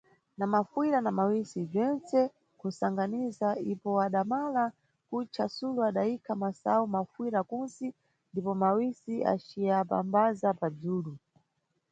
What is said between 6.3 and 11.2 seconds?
masayu nafuyira kunsi, ndipo mawisi aciyapamphaza padzulu.